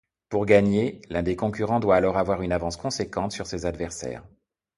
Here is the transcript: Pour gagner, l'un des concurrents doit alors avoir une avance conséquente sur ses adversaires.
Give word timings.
Pour 0.29 0.47
gagner, 0.47 0.99
l'un 1.11 1.21
des 1.21 1.35
concurrents 1.35 1.79
doit 1.79 1.95
alors 1.95 2.17
avoir 2.17 2.41
une 2.41 2.53
avance 2.53 2.75
conséquente 2.75 3.33
sur 3.33 3.45
ses 3.45 3.67
adversaires. 3.67 4.23